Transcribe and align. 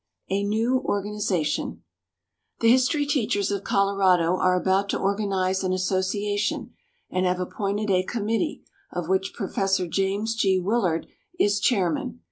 A 0.29 0.41
New 0.43 0.79
Organization. 0.79 1.83
The 2.59 2.71
history 2.71 3.05
teachers 3.05 3.51
of 3.51 3.63
Colorado 3.63 4.35
are 4.37 4.59
about 4.59 4.89
to 4.89 4.97
organize 4.99 5.63
an 5.63 5.73
association 5.73 6.73
and 7.11 7.27
have 7.27 7.39
appointed 7.39 7.91
a 7.91 8.01
committee, 8.01 8.63
of 8.91 9.07
which 9.09 9.35
Professor 9.35 9.87
James 9.87 10.33
G. 10.33 10.57
Willard 10.57 11.05
is 11.37 11.59
chairman. 11.59 12.19